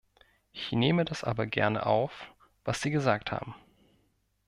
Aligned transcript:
Ich 0.51 0.71
nehme 0.71 1.05
das 1.05 1.23
aber 1.23 1.45
gerne 1.45 1.85
auf, 1.85 2.33
was 2.65 2.81
Sie 2.81 2.89
gesagt 2.89 3.31
haben. 3.31 3.53